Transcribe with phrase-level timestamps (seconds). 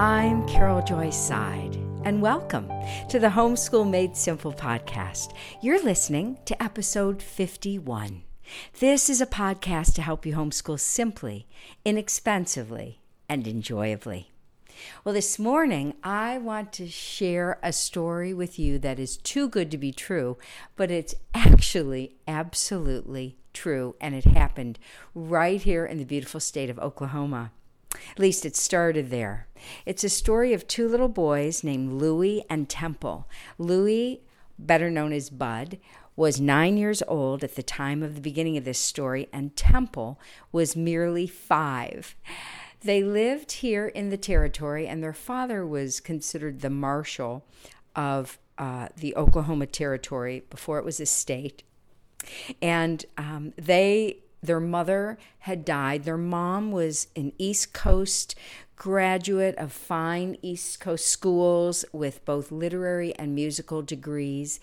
[0.00, 1.74] I'm Carol Joy Seid,
[2.06, 2.70] and welcome
[3.10, 5.34] to the Homeschool Made Simple podcast.
[5.60, 8.22] You're listening to episode 51.
[8.78, 11.46] This is a podcast to help you homeschool simply,
[11.84, 14.30] inexpensively, and enjoyably.
[15.04, 19.70] Well, this morning I want to share a story with you that is too good
[19.70, 20.38] to be true,
[20.76, 24.78] but it's actually absolutely true, and it happened
[25.14, 27.52] right here in the beautiful state of Oklahoma.
[28.12, 29.46] At least it started there.
[29.86, 33.28] It's a story of two little boys named Louie and Temple.
[33.58, 34.22] Louie,
[34.58, 35.78] better known as Bud,
[36.16, 40.20] was nine years old at the time of the beginning of this story, and Temple
[40.52, 42.14] was merely five.
[42.82, 47.44] They lived here in the territory, and their father was considered the marshal
[47.94, 51.62] of uh, the Oklahoma Territory before it was a state.
[52.60, 56.04] And um, they their mother had died.
[56.04, 58.34] Their mom was an East Coast
[58.76, 64.58] graduate of fine East Coast schools with both literary and musical degrees.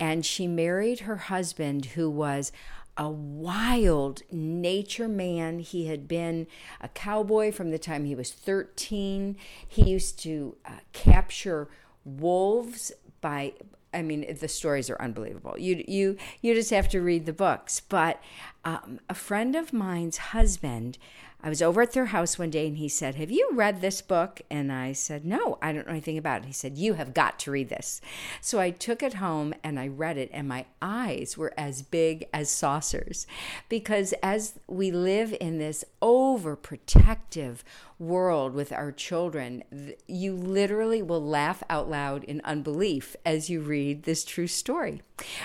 [0.00, 2.50] And she married her husband, who was
[2.96, 5.60] a wild nature man.
[5.60, 6.48] He had been
[6.80, 9.36] a cowboy from the time he was 13.
[9.66, 11.68] He used to uh, capture
[12.04, 13.52] wolves by
[13.92, 15.56] I mean, the stories are unbelievable.
[15.58, 17.80] You you you just have to read the books.
[17.80, 18.22] But
[18.64, 20.98] um, a friend of mine's husband
[21.42, 24.02] I was over at their house one day and he said, Have you read this
[24.02, 24.42] book?
[24.50, 26.46] And I said, No, I don't know anything about it.
[26.46, 28.02] He said, You have got to read this.
[28.42, 32.26] So I took it home and I read it, and my eyes were as big
[32.34, 33.26] as saucers.
[33.68, 37.58] Because as we live in this overprotective
[37.98, 39.62] world with our children,
[40.06, 45.00] you literally will laugh out loud in unbelief as you read this true story.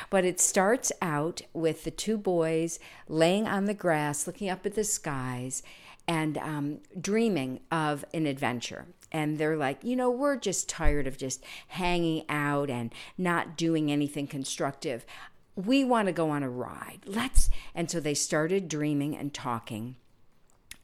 [0.09, 4.75] But it starts out with the two boys laying on the grass, looking up at
[4.75, 5.63] the skies
[6.07, 8.85] and um, dreaming of an adventure.
[9.11, 13.91] And they're like, you know, we're just tired of just hanging out and not doing
[13.91, 15.05] anything constructive.
[15.55, 16.99] We want to go on a ride.
[17.05, 17.49] Let's.
[17.73, 19.95] And so they started dreaming and talking.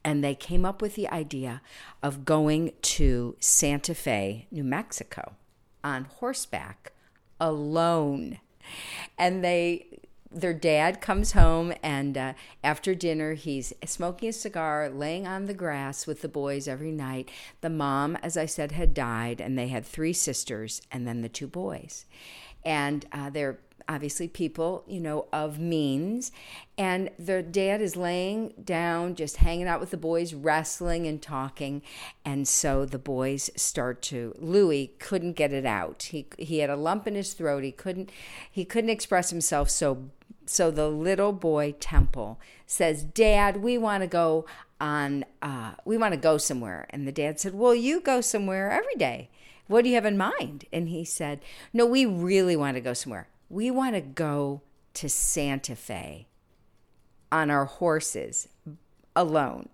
[0.03, 1.61] And they came up with the idea
[2.01, 5.35] of going to Santa Fe, New Mexico
[5.83, 6.93] on horseback
[7.39, 8.39] alone.
[9.17, 9.90] And they
[10.31, 12.33] their dad comes home and uh,
[12.63, 17.29] after dinner he's smoking a cigar laying on the grass with the boys every night.
[17.61, 21.29] The mom as i said had died and they had three sisters and then the
[21.29, 22.05] two boys.
[22.63, 23.59] And uh, they're
[23.91, 26.31] obviously people you know of means
[26.77, 31.81] and their dad is laying down just hanging out with the boys wrestling and talking
[32.23, 36.75] and so the boys start to Louis couldn't get it out he he had a
[36.75, 38.09] lump in his throat he couldn't
[38.49, 40.09] he couldn't express himself so
[40.45, 44.45] so the little boy Temple says, Dad, we want to go
[44.81, 46.87] on, uh, we want to go somewhere.
[46.89, 49.29] And the dad said, Well, you go somewhere every day.
[49.67, 50.65] What do you have in mind?
[50.73, 51.39] And he said,
[51.71, 53.27] No, we really want to go somewhere.
[53.51, 54.61] We want to go
[54.93, 56.27] to Santa Fe
[57.33, 58.47] on our horses
[59.13, 59.67] alone.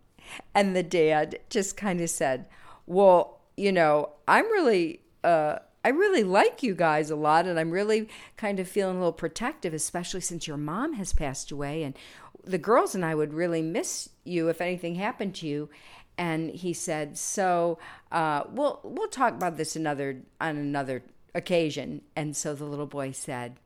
[0.55, 2.47] And the dad just kind of said,
[2.87, 7.69] Well, you know, I'm really, uh, I really like you guys a lot, and I'm
[7.69, 11.83] really kind of feeling a little protective, especially since your mom has passed away.
[11.83, 11.95] And
[12.43, 15.69] the girls and I would really miss you if anything happened to you.
[16.17, 17.77] And he said, "So
[18.11, 21.03] uh, we'll we'll talk about this another on another
[21.35, 23.59] occasion." And so the little boy said,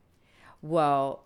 [0.62, 1.24] "Well,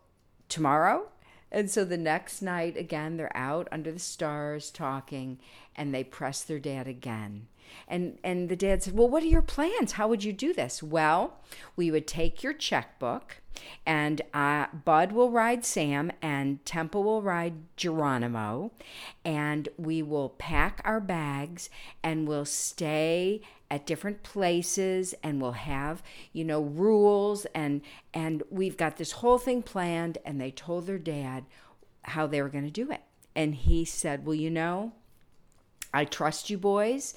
[0.49, 1.09] tomorrow."
[1.53, 5.39] And so the next night, again, they're out under the stars talking,
[5.77, 7.47] and they press their dad again.
[7.89, 9.93] And and the dad said, "Well, what are your plans?
[9.93, 11.41] How would you do this?" Well,
[11.77, 13.43] we would take your checkbook,
[13.85, 18.73] and uh, Bud will ride Sam, and Temple will ride Geronimo,
[19.25, 21.71] and we will pack our bags,
[22.03, 23.41] and we'll stay
[23.71, 27.81] at different places and we'll have you know rules and
[28.15, 31.45] and we've got this whole thing planned and they told their dad
[32.03, 33.03] how they were going to do it
[33.35, 34.93] and he said well you know
[35.93, 37.15] i trust you boys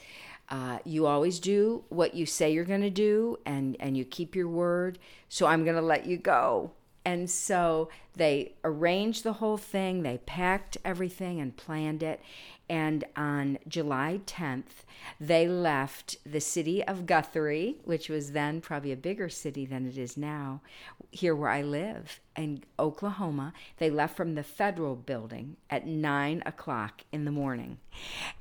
[0.49, 4.35] uh, you always do what you say you're going to do and, and you keep
[4.35, 4.97] your word.
[5.29, 6.71] So I'm going to let you go.
[7.09, 12.21] And so they arranged the whole thing, they packed everything and planned it.
[12.69, 14.85] And on July 10th,
[15.19, 19.97] they left the city of Guthrie, which was then probably a bigger city than it
[19.97, 20.61] is now,
[21.09, 23.53] here where I live in Oklahoma.
[23.77, 27.79] They left from the federal building at nine o'clock in the morning.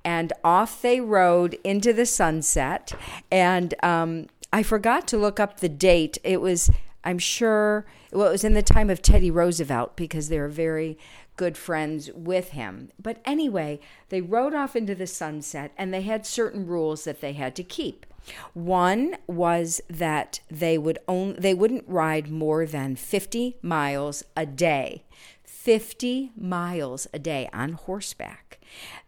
[0.04, 2.92] And off they rode into the sunset.
[3.30, 6.18] And um, I forgot to look up the date.
[6.22, 6.70] It was,
[7.04, 10.98] I'm sure, well, it was in the time of Teddy Roosevelt because they were very
[11.36, 12.90] good friends with him.
[13.00, 17.32] But anyway, they rode off into the sunset and they had certain rules that they
[17.32, 18.04] had to keep.
[18.52, 25.04] One was that they would own they wouldn't ride more than 50 miles a day.
[25.44, 28.58] 50 miles a day on horseback.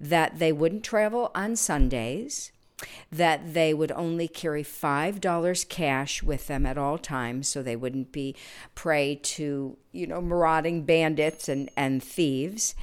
[0.01, 2.53] That they wouldn't travel on Sundays
[3.11, 8.13] that they would only carry $5 cash with them at all times so they wouldn't
[8.13, 8.35] be
[8.75, 12.75] prey to, you know, marauding bandits and, and thieves,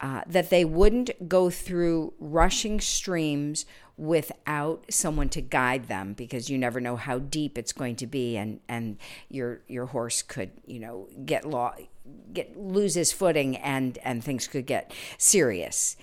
[0.00, 3.64] uh, that they wouldn't go through rushing streams
[3.96, 8.36] without someone to guide them because you never know how deep it's going to be
[8.36, 8.98] and, and
[9.30, 11.74] your your horse could, you know, get law
[12.32, 15.96] get lose his footing and, and things could get serious.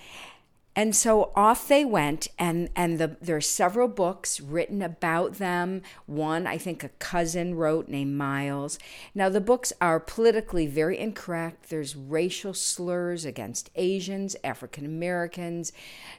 [0.76, 5.82] And so off they went, and and the, there are several books written about them.
[6.06, 8.78] One, I think, a cousin wrote named Miles.
[9.14, 11.70] Now the books are politically very incorrect.
[11.70, 15.72] There's racial slurs against Asians, African Americans,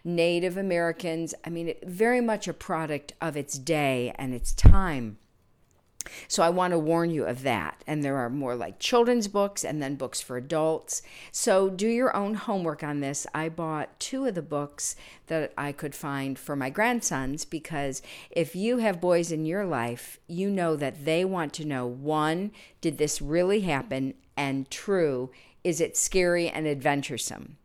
[0.05, 1.35] Native Americans.
[1.43, 5.17] I mean, it, very much a product of its day and its time.
[6.27, 7.83] So I want to warn you of that.
[7.87, 11.01] And there are more like children's books and then books for adults.
[11.31, 13.27] So do your own homework on this.
[13.33, 14.95] I bought two of the books
[15.27, 20.19] that I could find for my grandsons because if you have boys in your life,
[20.27, 22.51] you know that they want to know one,
[22.81, 24.13] did this really happen?
[24.37, 25.31] And true,
[25.63, 27.57] is it scary and adventuresome?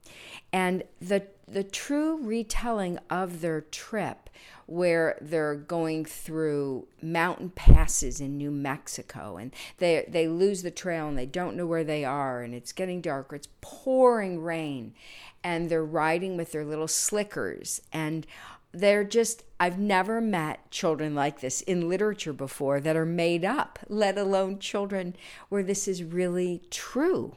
[0.53, 4.31] And the the true retelling of their trip
[4.71, 11.09] where they're going through mountain passes in New Mexico and they they lose the trail
[11.09, 14.95] and they don't know where they are and it's getting darker it's pouring rain
[15.43, 18.29] and they're riding with their little slickers and
[18.73, 23.81] they're just I've never met children like this in literature before that are made up
[23.89, 25.17] let alone children
[25.49, 27.37] where this is really true.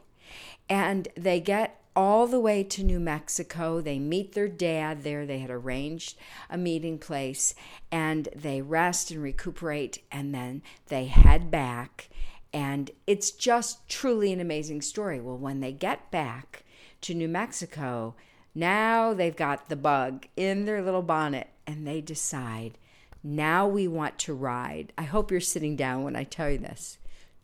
[0.69, 3.81] And they get all the way to New Mexico.
[3.81, 5.25] They meet their dad there.
[5.25, 6.17] They had arranged
[6.49, 7.55] a meeting place
[7.91, 12.09] and they rest and recuperate and then they head back.
[12.53, 15.19] And it's just truly an amazing story.
[15.19, 16.63] Well, when they get back
[17.01, 18.15] to New Mexico,
[18.53, 22.77] now they've got the bug in their little bonnet and they decide,
[23.23, 24.93] now we want to ride.
[24.97, 26.97] I hope you're sitting down when I tell you this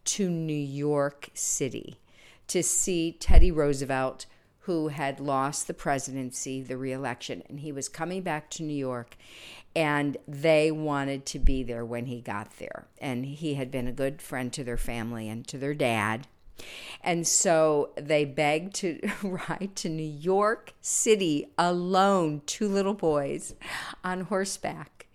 [0.05, 1.99] to New York City
[2.47, 4.25] to see Teddy Roosevelt
[4.69, 9.17] who had lost the presidency, the reelection, and he was coming back to New York.
[9.75, 12.85] And they wanted to be there when he got there.
[13.01, 16.27] And he had been a good friend to their family and to their dad.
[17.01, 23.55] And so they begged to ride to New York City alone, two little boys
[24.03, 25.07] on horseback.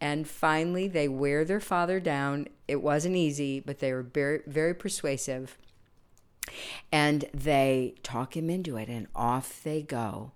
[0.00, 2.48] And finally, they wear their father down.
[2.66, 5.58] It wasn't easy, but they were very, very persuasive.
[6.92, 10.32] And they talk him into it, and off they go.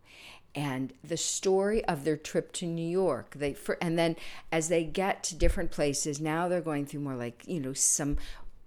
[0.54, 4.16] And the story of their trip to New York, they for, and then
[4.50, 8.16] as they get to different places, now they're going through more like you know some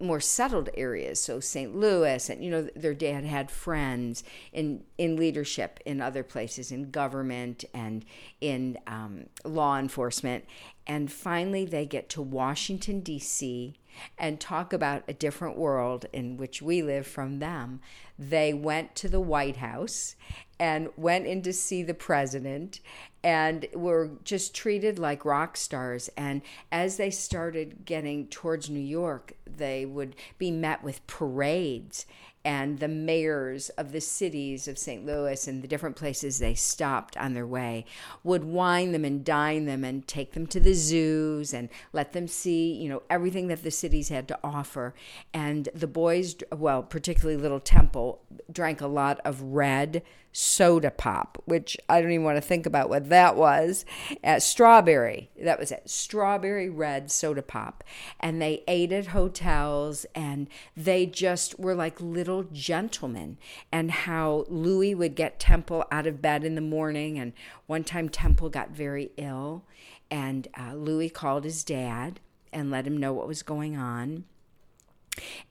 [0.02, 5.16] more settled areas so st louis and you know their dad had friends in in
[5.16, 8.04] leadership in other places in government and
[8.40, 10.44] in um, law enforcement
[10.86, 13.74] and finally they get to washington d.c
[14.18, 17.80] and talk about a different world in which we live from them.
[18.18, 20.16] They went to the White House
[20.58, 22.80] and went in to see the president
[23.24, 26.08] and were just treated like rock stars.
[26.16, 32.06] And as they started getting towards New York, they would be met with parades
[32.44, 35.06] and the mayors of the cities of St.
[35.06, 37.84] Louis and the different places they stopped on their way
[38.24, 42.26] would wine them and dine them and take them to the zoos and let them
[42.26, 44.94] see, you know, everything that the cities had to offer.
[45.32, 48.20] And the boys, well, particularly Little Temple,
[48.50, 50.02] drank a lot of red
[50.32, 53.84] soda pop, which I don't even want to think about what that was.
[54.24, 55.88] Uh, strawberry, that was it.
[55.88, 57.84] Strawberry red soda pop.
[58.18, 63.36] And they ate at hotels and they just were like little gentlemen.
[63.70, 67.18] And how Louis would get Temple out of bed in the morning.
[67.18, 67.34] And
[67.66, 69.64] one time Temple got very ill
[70.10, 72.20] and uh, Louis called his dad
[72.52, 74.24] and let him know what was going on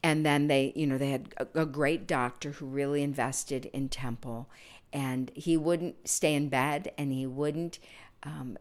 [0.02, 4.48] and then they you know they had a, great doctor who really invested in temple
[4.92, 7.78] and he wouldn't stay in bed and he wouldn't
[8.22, 8.58] um,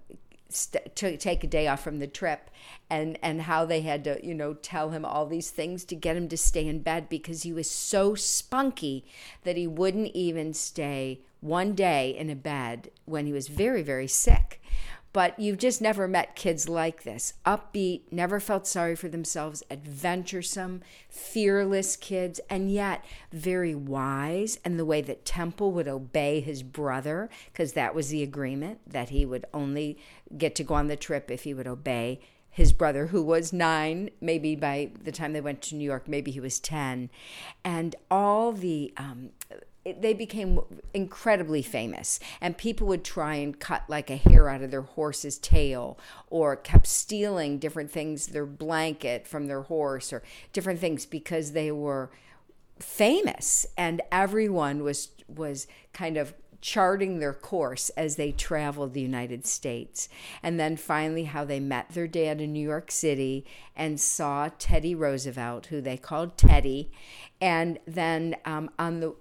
[0.50, 2.50] st- to take a day off from the trip
[2.89, 6.17] and and how they had to you know tell him all these things to get
[6.17, 9.05] him to stay in bed because he was so spunky
[9.43, 14.07] that he wouldn't even stay one day in a bed when he was very very
[14.07, 14.61] sick
[15.13, 17.34] but you've just never met kids like this.
[17.46, 24.60] Upbeat, never felt sorry for themselves, adventuresome, fearless kids, and yet very wise.
[24.63, 29.10] And the way that Temple would obey his brother, because that was the agreement that
[29.10, 29.98] he would only
[30.38, 32.20] get to go on the trip if he would obey
[32.51, 36.32] his brother, who was nine, maybe by the time they went to New York, maybe
[36.32, 37.10] he was 10.
[37.63, 39.30] And all the um,
[39.83, 40.59] they became
[40.93, 45.39] incredibly famous and people would try and cut like a hair out of their horse's
[45.39, 45.97] tail
[46.29, 50.21] or kept stealing different things their blanket from their horse or
[50.53, 52.11] different things because they were
[52.79, 59.45] famous and everyone was was kind of charting their course as they traveled the United
[59.45, 60.07] States.
[60.43, 63.45] And then finally, how they met their dad in New York City
[63.75, 66.91] and saw Teddy Roosevelt, who they called Teddy.
[67.41, 69.15] And then um, on the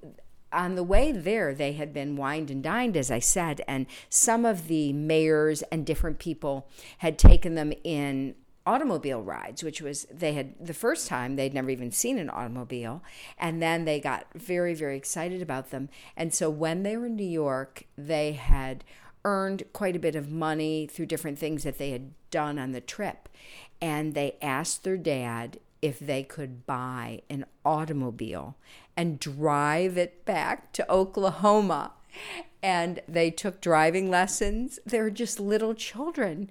[0.53, 4.45] on the way there, they had been wined and dined, as I said, and some
[4.45, 8.35] of the mayors and different people had taken them in
[8.67, 13.03] automobile rides, which was they had the first time they'd never even seen an automobile.
[13.39, 15.89] And then they got very, very excited about them.
[16.17, 18.85] And so when they were in New York, they had
[19.25, 22.81] earned quite a bit of money through different things that they had done on the
[22.81, 23.29] trip.
[23.81, 28.57] And they asked their dad if they could buy an automobile
[29.01, 31.93] and drive it back to Oklahoma.
[32.63, 34.79] And they took driving lessons.
[34.85, 36.51] They were just little children.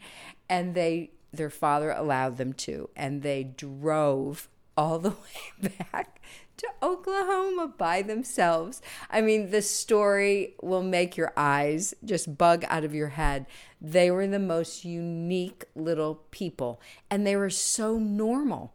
[0.50, 2.89] And they their father allowed them to.
[2.96, 5.10] And they drove all the
[5.62, 6.24] way back
[6.58, 8.82] to Oklahoma by themselves.
[9.12, 13.46] I mean, the story will make your eyes just bug out of your head.
[13.79, 18.74] They were the most unique little people, and they were so normal.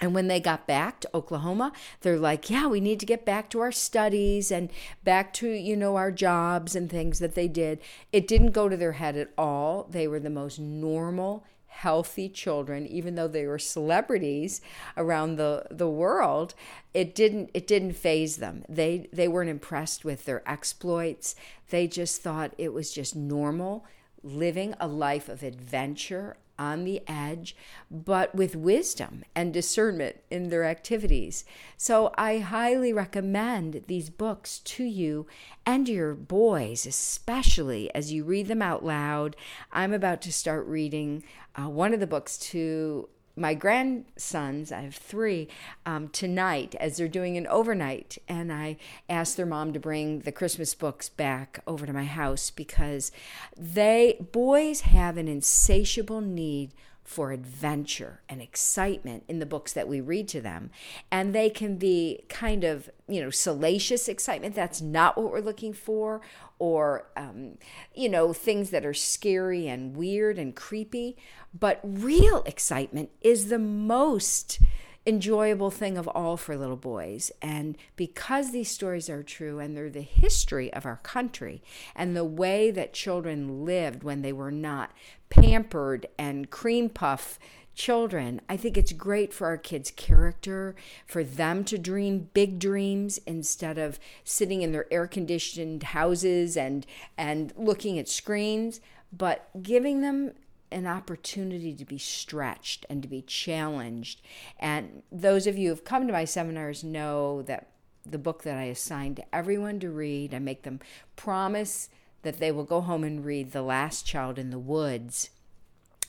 [0.00, 3.50] And when they got back to Oklahoma, they're like, yeah, we need to get back
[3.50, 4.70] to our studies and
[5.04, 7.80] back to, you know, our jobs and things that they did.
[8.12, 9.86] It didn't go to their head at all.
[9.90, 14.62] They were the most normal, healthy children, even though they were celebrities
[14.96, 16.54] around the, the world.
[16.94, 18.64] It didn't it didn't faze them.
[18.68, 21.34] They they weren't impressed with their exploits.
[21.68, 23.84] They just thought it was just normal
[24.22, 27.56] living a life of adventure, on the edge,
[27.90, 31.44] but with wisdom and discernment in their activities.
[31.78, 35.26] So I highly recommend these books to you
[35.64, 39.34] and your boys, especially as you read them out loud.
[39.72, 41.24] I'm about to start reading
[41.56, 43.08] uh, one of the books to
[43.40, 45.48] my grandsons, I have three,
[45.86, 48.18] um, tonight as they're doing an overnight.
[48.28, 48.76] And I
[49.08, 53.10] asked their mom to bring the Christmas books back over to my house because
[53.56, 56.72] they, boys, have an insatiable need
[57.10, 60.70] for adventure and excitement in the books that we read to them.
[61.10, 64.54] And they can be kind of, you know, salacious excitement.
[64.54, 66.20] That's not what we're looking for.
[66.60, 67.58] Or, um,
[67.96, 71.16] you know, things that are scary and weird and creepy.
[71.52, 74.60] But real excitement is the most
[75.06, 77.30] enjoyable thing of all for little boys.
[77.40, 81.62] And because these stories are true and they're the history of our country
[81.94, 84.92] and the way that children lived when they were not
[85.30, 87.38] pampered and cream puff
[87.74, 90.74] children, I think it's great for our kids' character,
[91.06, 96.84] for them to dream big dreams instead of sitting in their air conditioned houses and,
[97.16, 98.80] and looking at screens,
[99.12, 100.32] but giving them
[100.72, 104.22] an opportunity to be stretched and to be challenged.
[104.58, 107.70] And those of you who have come to my seminars know that
[108.06, 110.80] the book that I assign to everyone to read, I make them
[111.16, 111.88] promise
[112.22, 115.30] that they will go home and read The Last Child in the Woods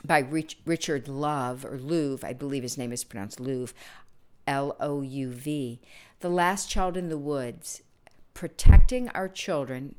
[0.03, 3.73] by Rich, Richard Love, or Louv, I believe his name is pronounced Louv,
[4.47, 5.79] L O U V.
[6.19, 7.81] The Last Child in the Woods,
[8.33, 9.95] Protecting Our Children,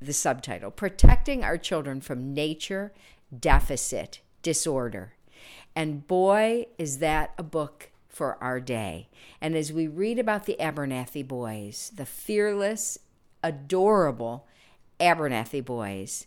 [0.00, 2.92] the subtitle, Protecting Our Children from Nature
[3.40, 5.14] deficit disorder.
[5.76, 9.08] And boy, is that a book for our day.
[9.40, 12.98] And as we read about the Abernathy boys, the fearless,
[13.42, 14.46] adorable
[15.00, 16.26] Abernathy boys,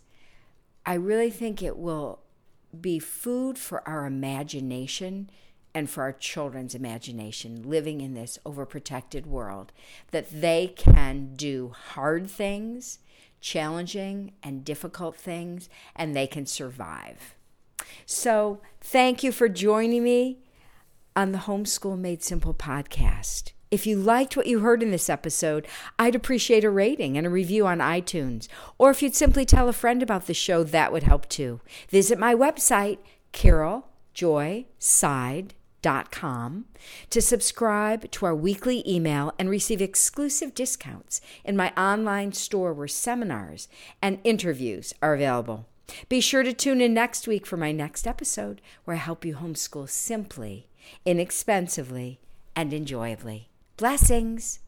[0.84, 2.20] I really think it will
[2.78, 5.30] be food for our imagination
[5.74, 9.72] and for our children's imagination living in this overprotected world
[10.10, 12.98] that they can do hard things
[13.40, 17.34] challenging and difficult things, and they can survive.
[18.06, 20.38] So, thank you for joining me
[21.14, 23.52] on the Homeschool Made Simple podcast.
[23.70, 25.66] If you liked what you heard in this episode,
[25.98, 28.48] I'd appreciate a rating and a review on iTunes.
[28.78, 31.60] Or if you'd simply tell a friend about the show, that would help too.
[31.90, 32.98] Visit my website,
[33.32, 36.66] caroljoyseid.com com
[37.10, 42.88] to subscribe to our weekly email and receive exclusive discounts in my online store where
[42.88, 43.68] seminars
[44.02, 45.66] and interviews are available.
[46.08, 49.36] Be sure to tune in next week for my next episode where I help you
[49.36, 50.68] homeschool simply,
[51.04, 52.20] inexpensively,
[52.54, 53.48] and enjoyably.
[53.76, 54.60] Blessings.